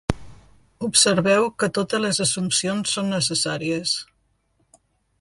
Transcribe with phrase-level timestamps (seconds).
[0.87, 3.97] Observeu que totes les assumpcions són necessàries.